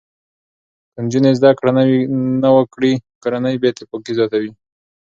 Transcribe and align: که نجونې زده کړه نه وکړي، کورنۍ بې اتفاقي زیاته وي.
که 0.93 0.97
نجونې 1.03 1.31
زده 1.39 1.51
کړه 1.59 1.71
نه 2.43 2.49
وکړي، 2.55 2.93
کورنۍ 3.23 3.55
بې 3.61 3.67
اتفاقي 3.71 4.11
زیاته 4.17 4.37
وي. 4.41 4.51